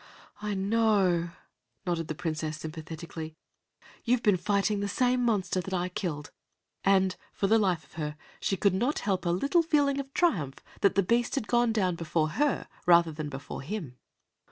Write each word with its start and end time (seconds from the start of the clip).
"I 0.41 0.55
know," 0.55 1.29
nodded 1.85 2.07
the 2.07 2.15
Princess 2.15 2.57
sympathetically. 2.57 3.35
"You've 4.03 4.23
been 4.23 4.35
fighting 4.35 4.79
that 4.79 4.87
same 4.87 5.23
monster 5.23 5.61
that 5.61 5.75
I 5.75 5.89
killed." 5.89 6.31
And 6.83 7.15
for 7.31 7.45
the 7.45 7.59
life 7.59 7.83
of 7.83 7.93
her, 7.93 8.17
she 8.39 8.57
could 8.57 8.73
not 8.73 8.97
help 8.97 9.27
a 9.27 9.29
little 9.29 9.61
feeling 9.61 9.99
of 9.99 10.11
triumph 10.15 10.55
that 10.79 10.95
the 10.95 11.03
beast 11.03 11.35
had 11.35 11.47
gone 11.47 11.71
down 11.71 11.97
before 11.97 12.29
her 12.29 12.67
rather 12.87 13.11
than 13.11 13.29
before 13.29 13.61
him. 13.61 13.99